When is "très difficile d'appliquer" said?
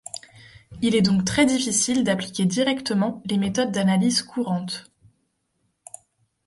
1.25-2.45